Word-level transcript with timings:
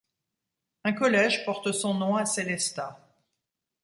Un 0.83 0.93
collège 0.93 1.45
porte 1.45 1.71
son 1.73 1.93
nom 1.93 2.15
à 2.15 2.25
Sélestat. 2.25 2.99